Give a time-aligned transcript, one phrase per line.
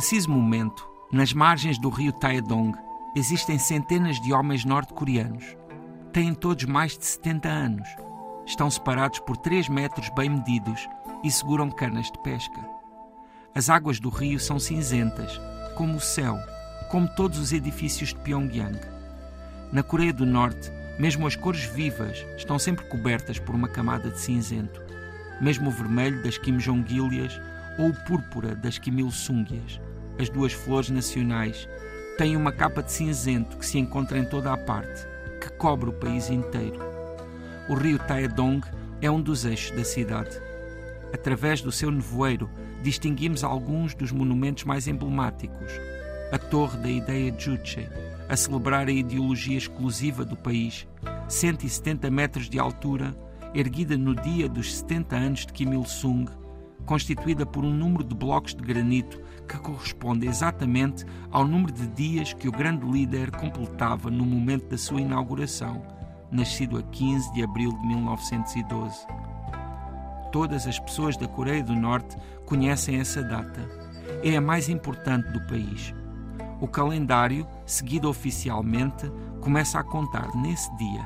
[0.00, 2.72] Preciso momento, nas margens do rio Taedong,
[3.14, 5.44] existem centenas de homens norte-coreanos.
[6.10, 7.86] Têm todos mais de 70 anos.
[8.46, 10.88] Estão separados por 3 metros bem medidos
[11.22, 12.58] e seguram canas de pesca.
[13.54, 15.38] As águas do rio são cinzentas,
[15.76, 16.38] como o céu,
[16.90, 18.80] como todos os edifícios de Pyongyang.
[19.70, 24.18] Na Coreia do Norte, mesmo as cores vivas estão sempre cobertas por uma camada de
[24.18, 24.80] cinzento,
[25.42, 27.38] mesmo o vermelho das Kim Jong-ilias
[27.78, 29.78] ou o púrpura das Kim Il-sungias
[30.20, 31.66] as duas flores nacionais,
[32.18, 35.06] têm uma capa de cinzento que se encontra em toda a parte,
[35.40, 36.78] que cobre o país inteiro.
[37.68, 38.60] O rio Taedong
[39.00, 40.38] é um dos eixos da cidade.
[41.12, 42.50] Através do seu nevoeiro,
[42.82, 45.72] distinguimos alguns dos monumentos mais emblemáticos.
[46.30, 47.88] A Torre da Ideia Juche,
[48.28, 50.86] a celebrar a ideologia exclusiva do país,
[51.28, 53.16] 170 metros de altura,
[53.54, 56.26] erguida no dia dos 70 anos de Kim Il-sung,
[56.84, 62.32] constituída por um número de blocos de granito que corresponde exatamente ao número de dias
[62.32, 65.82] que o grande líder completava no momento da sua inauguração,
[66.30, 69.06] nascido a 15 de abril de 1912.
[70.30, 73.68] Todas as pessoas da Coreia do Norte conhecem essa data.
[74.22, 75.92] É a mais importante do país.
[76.60, 81.04] O calendário, seguido oficialmente, começa a contar nesse dia.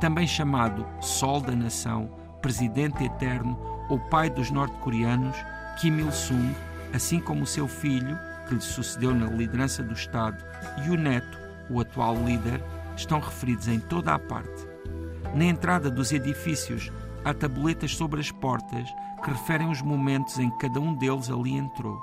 [0.00, 2.08] Também chamado Sol da Nação,
[2.40, 5.36] Presidente Eterno ou Pai dos Norte-Coreanos,
[5.80, 6.54] Kim Il-sung
[6.92, 10.42] assim como o seu filho, que lhe sucedeu na liderança do Estado,
[10.84, 11.38] e o neto,
[11.70, 12.62] o atual líder,
[12.96, 14.66] estão referidos em toda a parte.
[15.34, 16.90] Na entrada dos edifícios
[17.24, 18.88] há tabuletas sobre as portas
[19.22, 22.00] que referem os momentos em que cada um deles ali entrou.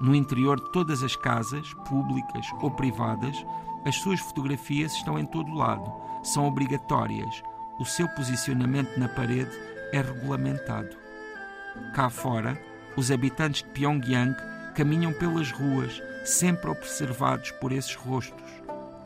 [0.00, 3.44] No interior de todas as casas, públicas ou privadas,
[3.84, 7.42] as suas fotografias estão em todo lado, são obrigatórias.
[7.78, 9.50] O seu posicionamento na parede
[9.92, 10.96] é regulamentado.
[11.94, 12.60] Cá fora,
[12.96, 14.34] os habitantes de Pyongyang
[14.74, 18.44] caminham pelas ruas, sempre observados por esses rostos,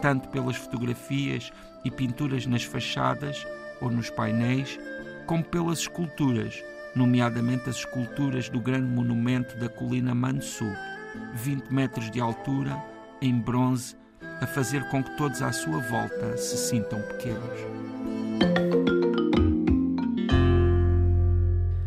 [0.00, 1.52] tanto pelas fotografias
[1.84, 3.46] e pinturas nas fachadas
[3.80, 4.78] ou nos painéis,
[5.26, 6.62] como pelas esculturas,
[6.94, 10.66] nomeadamente as esculturas do grande monumento da colina Mansu,
[11.34, 12.76] 20 metros de altura,
[13.20, 13.96] em bronze,
[14.40, 17.60] a fazer com que todos à sua volta se sintam pequenos.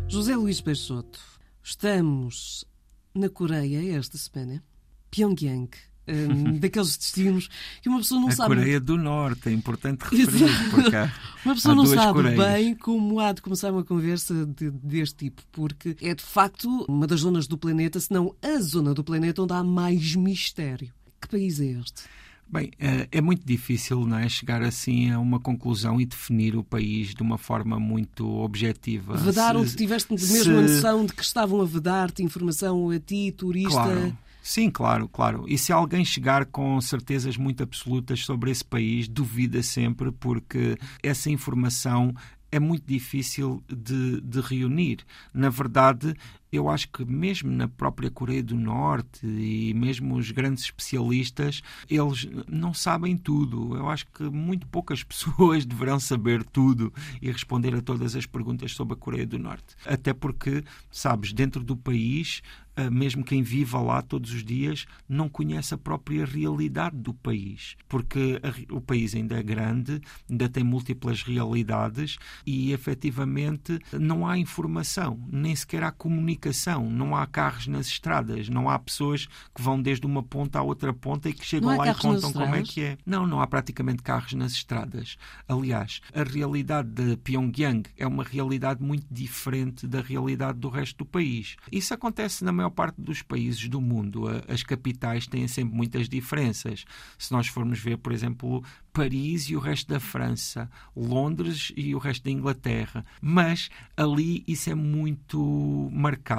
[0.08, 1.20] José Luís Peixoto
[1.66, 2.66] Estamos
[3.14, 4.62] na Coreia esta semana,
[5.10, 5.70] Pyongyang.
[6.06, 7.48] Um, daqueles destinos
[7.80, 8.54] que uma pessoa não a sabe.
[8.54, 11.10] Coreia do Norte, é importante referir, porque há,
[11.42, 12.38] uma pessoa não sabe Coreias.
[12.38, 17.06] bem como há de começar uma conversa de, deste tipo, porque é de facto uma
[17.06, 20.92] das zonas do planeta, se não a zona do planeta onde há mais mistério.
[21.18, 22.02] Que país é este?
[22.46, 26.62] Bem, eh, é muito difícil não é, chegar assim a uma conclusão e definir o
[26.62, 29.16] país de uma forma muito objetiva.
[29.16, 33.70] Vedaram-te, tiveste mesmo a noção de que estavam a vedar-te informação a ti, turista?
[33.70, 34.18] Claro.
[34.42, 35.46] Sim, claro, claro.
[35.48, 41.30] E se alguém chegar com certezas muito absolutas sobre esse país, duvida sempre, porque essa
[41.30, 42.14] informação
[42.52, 44.98] é muito difícil de, de reunir.
[45.32, 46.14] Na verdade,
[46.56, 52.28] eu acho que mesmo na própria Coreia do Norte e mesmo os grandes especialistas, eles
[52.48, 53.76] não sabem tudo.
[53.76, 58.72] Eu acho que muito poucas pessoas deverão saber tudo e responder a todas as perguntas
[58.72, 59.76] sobre a Coreia do Norte.
[59.84, 62.42] Até porque, sabes, dentro do país,
[62.76, 67.76] eh, mesmo quem viva lá todos os dias, não conhece a própria realidade do país,
[67.88, 68.40] porque
[68.70, 75.54] o país ainda é grande, ainda tem múltiplas realidades e efetivamente não há informação, nem
[75.54, 80.04] sequer há comunicação comunicação, não há carros nas estradas, não há pessoas que vão desde
[80.06, 82.98] uma ponta à outra ponta e que chegam lá e contam como é que é.
[83.06, 85.16] Não, não há praticamente carros nas estradas.
[85.48, 91.06] Aliás, a realidade de Pyongyang é uma realidade muito diferente da realidade do resto do
[91.06, 91.56] país.
[91.72, 94.24] Isso acontece na maior parte dos países do mundo.
[94.48, 96.84] As capitais têm sempre muitas diferenças.
[97.18, 98.62] Se nós formos ver, por exemplo,
[98.92, 103.04] Paris e o resto da França, Londres e o resto da Inglaterra.
[103.20, 106.33] Mas ali isso é muito marcado.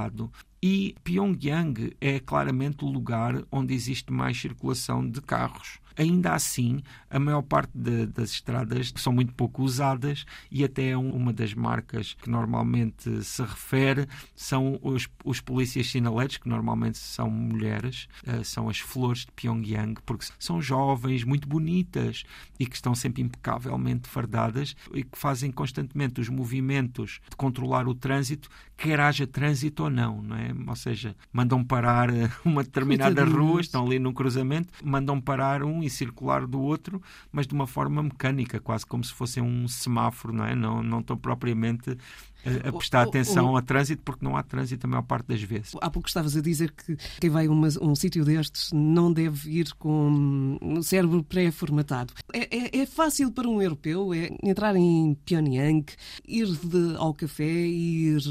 [0.62, 5.80] E Pyongyang é claramente o lugar onde existe mais circulação de carros.
[5.98, 11.32] Ainda assim, a maior parte de, das estradas são muito pouco usadas e até uma
[11.32, 18.08] das marcas que normalmente se refere são os, os polícias sinaletes, que normalmente são mulheres,
[18.28, 22.24] uh, são as flores de Pyongyang, porque são jovens, muito bonitas
[22.60, 27.96] e que estão sempre impecavelmente fardadas e que fazem constantemente os movimentos de controlar o
[27.96, 30.54] trânsito, quer haja trânsito ou não, não é?
[30.68, 35.85] Ou seja, mandam parar eh, uma determinada rua, estão ali no cruzamento, mandam parar um
[35.86, 37.02] e circular do outro,
[37.32, 40.56] mas de uma forma mecânica, quase como se fosse um semáforo, não é?
[40.56, 41.98] Não, não estão propriamente
[42.46, 45.72] a, a prestar atenção a trânsito, porque não há trânsito a maior parte das vezes.
[45.82, 49.74] Há pouco estavas a dizer que quem vai a um sítio destes não deve ir
[49.74, 52.14] com o cérebro pré-formatado.
[52.34, 55.86] É, é, é, fácil para um europeu é entrar em Pyongyang,
[56.28, 58.22] ir de, ao café, ir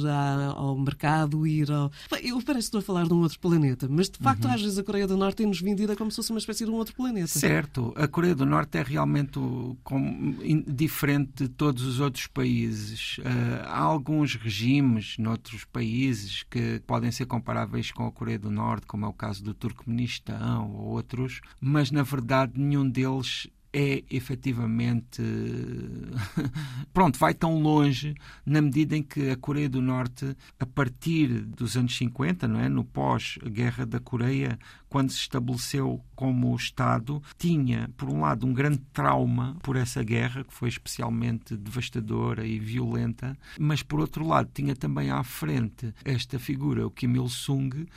[0.55, 1.91] ao mercado, ir ao.
[2.23, 4.55] Eu parece que estou a falar de um outro planeta, mas de facto, uhum.
[4.55, 6.75] às vezes, a Coreia do Norte tem-nos vendida como se fosse uma espécie de um
[6.75, 7.27] outro planeta.
[7.27, 7.93] Certo.
[7.97, 9.39] A Coreia do Norte é realmente
[9.83, 10.35] com,
[10.67, 13.19] diferente de todos os outros países.
[13.19, 18.87] Uh, há alguns regimes noutros países que podem ser comparáveis com a Coreia do Norte,
[18.87, 25.21] como é o caso do Turcomenistão ou outros, mas na verdade nenhum deles é efetivamente.
[26.94, 28.15] Pronto, vai tão longe
[28.47, 32.69] na medida em que a Coreia do Norte, a partir dos anos 50, não é?
[32.69, 34.56] no pós-guerra da Coreia,
[34.88, 40.44] quando se estabeleceu como Estado, tinha, por um lado, um grande trauma por essa guerra,
[40.44, 46.38] que foi especialmente devastadora e violenta, mas, por outro lado, tinha também à frente esta
[46.38, 47.88] figura, o Kim Il-sung,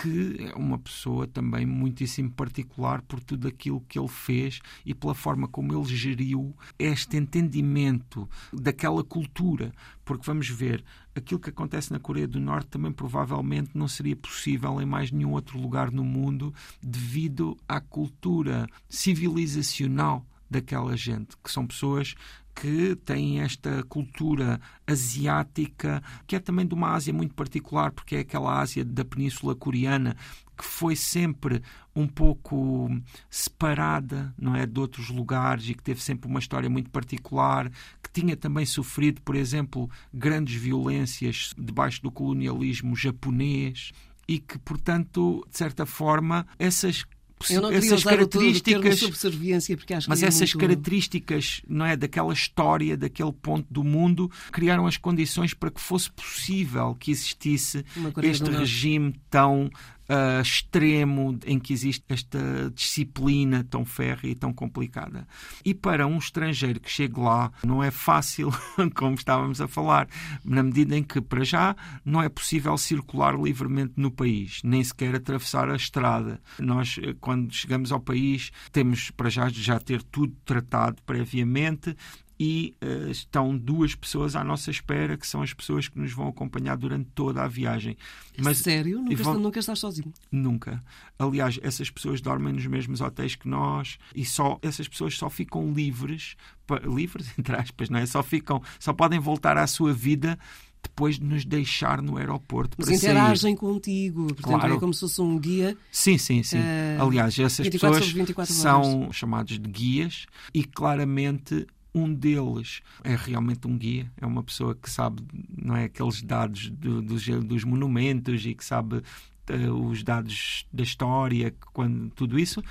[0.00, 5.14] que é uma pessoa também muitíssimo particular por tudo aquilo que ele fez e pela
[5.14, 9.72] forma como ele geriu este entendimento daquela cultura.
[10.04, 10.84] Porque vamos ver,
[11.14, 15.32] aquilo que acontece na Coreia do Norte também provavelmente não seria possível em mais nenhum
[15.32, 16.52] outro lugar no mundo
[16.82, 22.14] devido à cultura civilizacional daquela gente, que são pessoas
[22.56, 28.20] que têm esta cultura asiática, que é também de uma Ásia muito particular, porque é
[28.20, 30.16] aquela Ásia da Península Coreana
[30.56, 31.62] que foi sempre
[31.94, 32.90] um pouco
[33.28, 37.70] separada, não é, de outros lugares e que teve sempre uma história muito particular,
[38.02, 43.92] que tinha também sofrido, por exemplo, grandes violências debaixo do colonialismo japonês
[44.26, 47.04] e que, portanto, de certa forma, essas
[47.50, 50.58] eu não essas características subserviência porque acho mas que é essas muito...
[50.58, 51.96] características não é?
[51.96, 57.84] Daquela história daquele ponto do mundo criaram as condições para que fosse possível que existisse
[58.22, 59.70] este regime tão
[60.08, 62.38] uh, extremo em que existe esta
[62.74, 65.26] disciplina tão férrea e tão complicada.
[65.64, 68.50] E para um estrangeiro que chegue lá, não é fácil,
[68.94, 70.08] como estávamos a falar,
[70.44, 75.14] na medida em que, para já, não é possível circular livremente no país, nem sequer
[75.14, 76.40] atravessar a estrada.
[76.58, 81.96] Nós, eh, quando chegamos ao país, temos para já já ter tudo tratado previamente,
[82.38, 86.28] e uh, estão duas pessoas à nossa espera, que são as pessoas que nos vão
[86.28, 87.96] acompanhar durante toda a viagem.
[88.38, 89.00] Mas, Sério?
[89.00, 89.38] Nunca, vão...
[89.38, 90.12] nunca estás sozinho?
[90.30, 90.82] Nunca.
[91.18, 95.72] Aliás, essas pessoas dormem nos mesmos hotéis que nós e só essas pessoas só ficam
[95.72, 96.36] livres,
[96.84, 98.06] livres entre aspas, não é?
[98.06, 100.38] Só ficam, só podem voltar à sua vida
[100.82, 102.76] depois de nos deixar no aeroporto.
[102.78, 103.56] Mas interagem sair.
[103.56, 104.74] contigo, portanto claro.
[104.74, 105.76] é como se fosse um guia.
[105.90, 106.58] Sim, sim, sim.
[106.58, 108.14] Uh, Aliás, essas pessoas
[108.48, 111.66] são chamadas de guias e claramente
[111.96, 115.22] um deles é realmente um guia, é uma pessoa que sabe,
[115.56, 120.82] não é, aqueles dados do, dos, dos monumentos e que sabe uh, os dados da
[120.82, 122.62] história, quando, tudo isso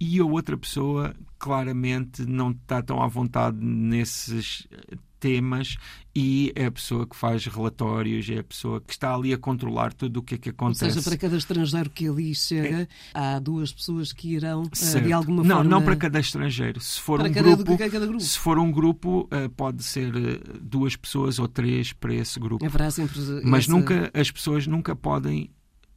[0.00, 4.68] e a outra pessoa claramente não está tão à vontade nesses
[5.18, 5.76] temas
[6.14, 9.92] e é a pessoa que faz relatórios, é a pessoa que está ali a controlar
[9.92, 10.84] tudo o que é que acontece.
[10.84, 12.88] Ou seja, para cada estrangeiro que ali chega, é.
[13.14, 15.70] há duas pessoas que irão uh, de alguma não, forma.
[15.70, 16.80] Não, não para cada estrangeiro.
[16.80, 20.14] Se for para um cada, grupo, cada grupo, se for um grupo, uh, pode ser
[20.14, 22.64] uh, duas pessoas ou três para esse grupo.
[22.64, 23.72] Haverá sempre Mas essa...
[23.72, 25.50] nunca as pessoas nunca podem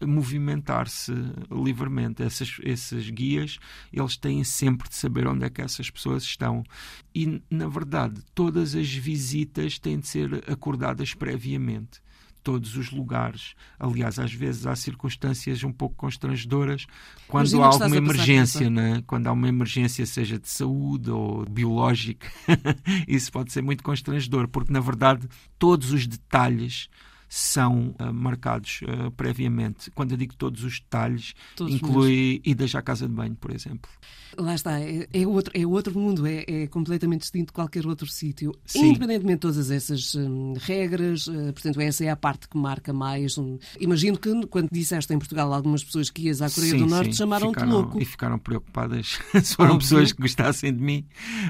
[0.06, 1.14] movimentar-se
[1.52, 2.24] livremente.
[2.24, 3.58] Essas, esses guias,
[3.92, 6.64] eles têm sempre de saber onde é que essas pessoas estão.
[7.14, 12.02] E, na verdade, todas as visitas têm de ser acordadas previamente
[12.44, 13.54] todos os lugares.
[13.80, 16.86] Aliás, às vezes há circunstâncias um pouco constrangedoras
[17.28, 19.04] quando há alguma emergência, né?
[19.06, 22.28] quando há uma emergência, seja de saúde ou biológica.
[23.08, 25.28] Isso pode ser muito constrangedor, porque na verdade
[25.58, 26.90] todos os detalhes
[27.34, 29.90] são uh, marcados uh, previamente.
[29.92, 33.90] Quando eu digo todos os detalhes, todos inclui idas à casa de banho, por exemplo.
[34.38, 38.06] Lá está, é, é outro, é outro mundo, é, é, completamente distinto de qualquer outro
[38.08, 38.54] sítio.
[38.76, 43.38] Independentemente de todas essas hum, regras, uh, portanto, essa é a parte que marca mais.
[43.38, 43.58] Um...
[43.80, 47.16] Imagino que quando disseste em Portugal algumas pessoas que ias à Coreia sim, do Norte
[47.16, 48.02] chamaram-te louco.
[48.02, 49.88] E ficaram preocupadas se foram Óbvio.
[49.88, 51.06] pessoas que gostassem de mim,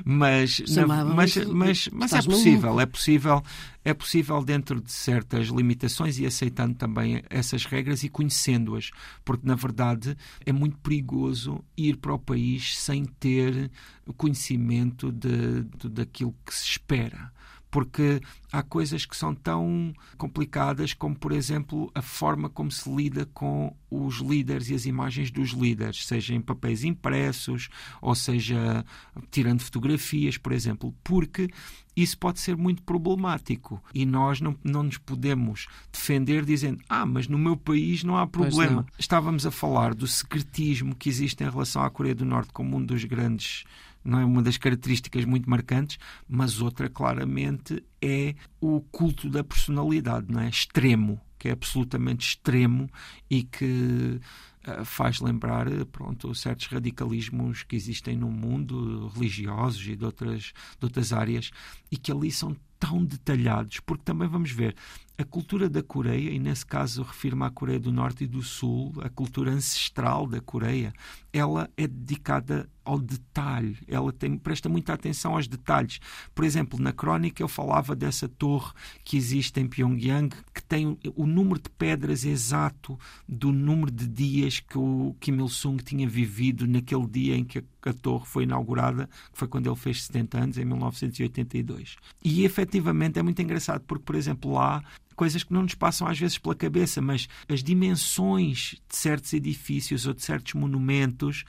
[0.05, 3.43] mas, na, mas, mas, mas é possível, é possível
[3.83, 8.91] é possível dentro de certas limitações e aceitando também essas regras e conhecendo-as,
[9.25, 13.71] porque na verdade é muito perigoso ir para o país sem ter
[14.17, 17.31] conhecimento de, de daquilo que se espera
[17.71, 23.25] porque há coisas que são tão complicadas como, por exemplo, a forma como se lida
[23.33, 27.69] com os líderes e as imagens dos líderes, seja em papéis impressos
[28.01, 28.85] ou seja
[29.31, 31.49] tirando fotografias, por exemplo, porque
[31.95, 37.27] isso pode ser muito problemático e nós não, não nos podemos defender dizendo ah, mas
[37.27, 38.85] no meu país não há problema.
[38.99, 42.85] Estávamos a falar do secretismo que existe em relação à Coreia do Norte como um
[42.85, 43.63] dos grandes
[44.03, 50.27] não é uma das características muito marcantes, mas outra claramente é o culto da personalidade,
[50.29, 50.49] não é?
[50.49, 52.89] Extremo, que é absolutamente extremo
[53.29, 54.19] e que
[54.67, 60.85] uh, faz lembrar pronto, certos radicalismos que existem no mundo, religiosos e de outras, de
[60.85, 61.51] outras áreas,
[61.91, 64.75] e que ali são tão detalhados, porque também vamos ver
[65.21, 68.91] a cultura da Coreia, e nesse caso refiro-me à Coreia do Norte e do Sul,
[69.03, 70.91] a cultura ancestral da Coreia,
[71.31, 75.99] ela é dedicada ao detalhe, ela tem, presta muita atenção aos detalhes.
[76.33, 78.71] Por exemplo, na crónica eu falava dessa torre
[79.03, 82.97] que existe em Pyongyang, que tem o número de pedras exato
[83.27, 87.93] do número de dias que o Kim Il-sung tinha vivido naquele dia em que a,
[87.93, 91.95] torre foi inaugurada, que foi quando ele fez 70 anos, em 1982.
[92.23, 94.83] E efetivamente é muito engraçado, porque, por exemplo, lá
[95.15, 100.07] coisas que não nos passam às vezes pela cabeça, mas as dimensões de certos edifícios
[100.07, 101.43] ou de certos monumentos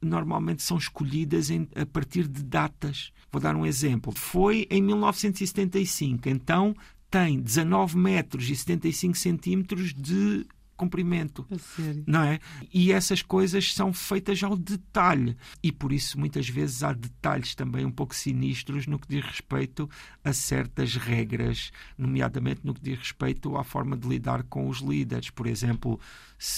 [0.00, 3.12] normalmente são escolhidas em, a partir de datas.
[3.30, 4.12] Vou dar um exemplo.
[4.16, 6.74] Foi em 1975, então
[7.10, 10.46] tem 19 metros e 75 centímetros de
[10.78, 11.44] comprimento.
[12.06, 12.38] Não é?
[12.72, 15.36] E essas coisas são feitas ao detalhe.
[15.62, 19.90] E por isso, muitas vezes, há detalhes também um pouco sinistros no que diz respeito
[20.24, 25.28] a certas regras, nomeadamente no que diz respeito à forma de lidar com os líderes.
[25.30, 26.00] Por exemplo,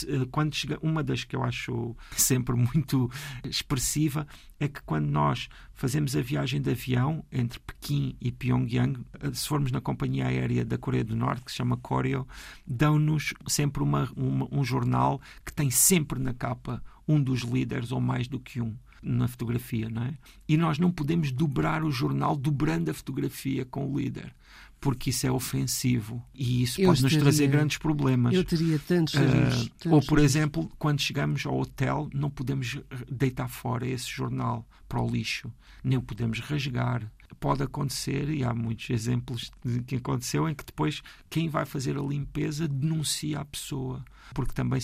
[0.07, 3.11] eh, quando chega, uma das que eu acho sempre muito
[3.45, 4.27] expressiva
[4.61, 9.49] é que quando nós fazemos a viagem de avião entre Pequim e Pyongyang, eh, se
[9.49, 12.29] formos na companhia aérea da Coreia do Norte, que se chama Koryo,
[12.67, 18.00] dão-nos sempre uma, uma, um jornal que tem sempre na capa um dos líderes ou
[18.00, 20.14] mais do que um na fotografia, não é?
[20.49, 24.35] E nós não podemos dobrar o jornal dobrando a fotografia com o líder
[24.80, 28.35] porque isso é ofensivo e isso pode nos trazer grandes problemas.
[28.35, 32.78] Eu teria tantos, uh, tantos Ou, por exemplo, quando chegamos ao hotel, não podemos
[33.11, 35.52] deitar fora esse jornal para o lixo,
[35.85, 37.02] nem o podemos rasgar.
[37.38, 41.96] Pode acontecer, e há muitos exemplos de que aconteceu, em que depois quem vai fazer
[41.96, 44.80] a limpeza denuncia a pessoa, porque também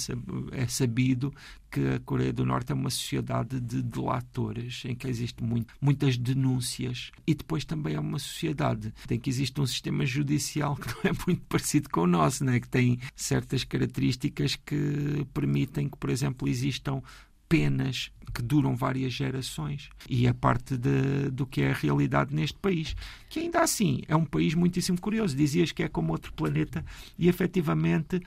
[0.53, 1.33] é sabido
[1.71, 7.11] que a Coreia do Norte é uma sociedade de delatores, em que existem muitas denúncias,
[7.27, 11.13] e depois também é uma sociedade em que existe um sistema judicial que não é
[11.27, 12.61] muito parecido com o nosso, né?
[12.61, 17.03] que tem certas características que permitem que, por exemplo, existam
[17.49, 22.59] penas que duram várias gerações e é parte de, do que é a realidade neste
[22.59, 22.95] país,
[23.31, 25.35] que ainda assim é um país muitíssimo curioso.
[25.35, 26.85] Dizias que é como outro planeta
[27.19, 28.21] e efetivamente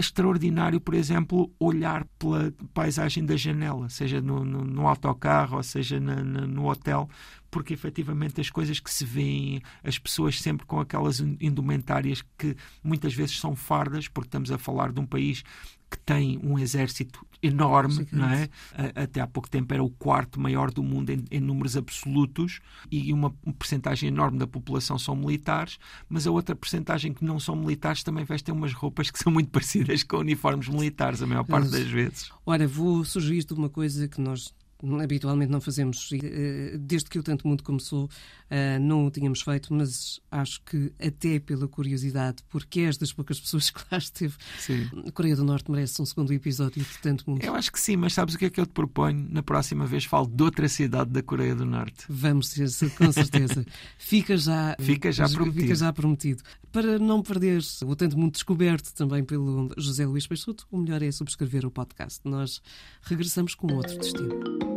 [0.00, 6.00] extraordinário, por exemplo, olhar pela paisagem da janela, seja no, no, no autocarro ou seja
[6.00, 7.08] na, na, no hotel,
[7.50, 13.12] porque efetivamente as coisas que se veem, as pessoas sempre com aquelas indumentárias que muitas
[13.12, 15.44] vezes são fardas, porque estamos a falar de um país
[15.90, 18.48] que tem um exército enorme, não é?
[18.94, 23.12] Até há pouco tempo era o quarto maior do mundo em, em números absolutos e
[23.12, 25.78] uma, uma percentagem enorme da população são militares,
[26.08, 29.50] mas a outra percentagem que não são militares também vestem umas roupas que são muito
[29.50, 32.30] parecidas com uniformes militares, a maior parte das vezes.
[32.44, 34.54] Ora, vou sugerir-te uma coisa que nós
[35.02, 36.10] habitualmente não fazemos.
[36.12, 38.08] Eh, desde que o Tanto Mundo começou,
[38.48, 43.40] eh, não o tínhamos feito, mas acho que até pela curiosidade, porque és das poucas
[43.40, 44.88] pessoas que lá esteve, sim.
[45.06, 47.42] a Coreia do Norte merece um segundo episódio de Tanto Mundo.
[47.42, 49.26] Eu acho que sim, mas sabes o que é que eu te proponho?
[49.30, 52.04] Na próxima vez falo de outra cidade da Coreia do Norte.
[52.08, 52.54] Vamos
[52.96, 53.64] com certeza.
[53.98, 55.62] fica já, fica já prometido.
[55.62, 56.42] Fica já prometido.
[56.72, 61.10] Para não perderes o Tanto Mundo descoberto também pelo José Luís Peixoto, o melhor é
[61.10, 62.20] subscrever o podcast.
[62.24, 62.60] Nós
[63.02, 64.69] regressamos com outro destino.